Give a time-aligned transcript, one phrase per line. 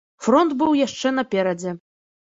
[0.27, 1.79] Фронт быў яшчэ наперадзе.